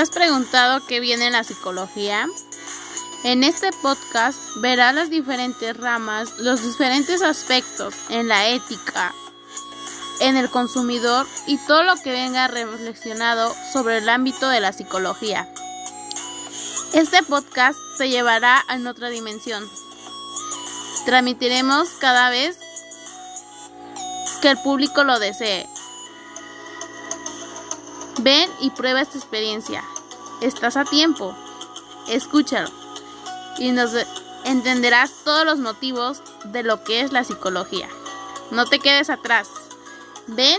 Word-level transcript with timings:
has 0.00 0.10
preguntado 0.10 0.84
qué 0.86 1.00
viene 1.00 1.26
en 1.26 1.32
la 1.34 1.44
psicología? 1.44 2.26
En 3.22 3.44
este 3.44 3.70
podcast 3.80 4.38
verás 4.56 4.94
las 4.94 5.08
diferentes 5.08 5.76
ramas, 5.76 6.38
los 6.38 6.62
diferentes 6.62 7.22
aspectos 7.22 7.94
en 8.10 8.28
la 8.28 8.48
ética, 8.48 9.14
en 10.20 10.36
el 10.36 10.50
consumidor 10.50 11.26
y 11.46 11.58
todo 11.66 11.84
lo 11.84 11.96
que 11.96 12.12
venga 12.12 12.48
reflexionado 12.48 13.54
sobre 13.72 13.98
el 13.98 14.08
ámbito 14.08 14.48
de 14.48 14.60
la 14.60 14.72
psicología. 14.72 15.48
Este 16.92 17.22
podcast 17.22 17.78
se 17.96 18.08
llevará 18.08 18.64
en 18.70 18.86
otra 18.86 19.08
dimensión. 19.10 19.64
Transmitiremos 21.06 21.88
cada 22.00 22.30
vez 22.30 22.58
que 24.42 24.50
el 24.50 24.58
público 24.58 25.04
lo 25.04 25.18
desee. 25.18 25.66
Ven 28.24 28.50
y 28.58 28.70
prueba 28.70 29.02
esta 29.02 29.18
experiencia. 29.18 29.84
Estás 30.40 30.78
a 30.78 30.86
tiempo. 30.86 31.36
Escúchalo. 32.08 32.70
Y 33.58 33.70
nos 33.72 33.90
entenderás 34.46 35.12
todos 35.24 35.44
los 35.44 35.58
motivos 35.58 36.22
de 36.46 36.62
lo 36.62 36.84
que 36.84 37.02
es 37.02 37.12
la 37.12 37.22
psicología. 37.22 37.86
No 38.50 38.64
te 38.64 38.78
quedes 38.78 39.10
atrás. 39.10 39.50
Ven 40.26 40.58